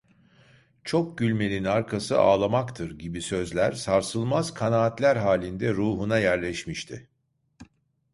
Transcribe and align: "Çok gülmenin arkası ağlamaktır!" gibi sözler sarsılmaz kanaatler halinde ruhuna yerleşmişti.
"Çok 0.83 1.17
gülmenin 1.17 1.63
arkası 1.63 2.19
ağlamaktır!" 2.19 2.99
gibi 2.99 3.21
sözler 3.21 3.71
sarsılmaz 3.71 4.53
kanaatler 4.53 5.15
halinde 5.15 5.73
ruhuna 5.73 6.19
yerleşmişti. 6.19 7.09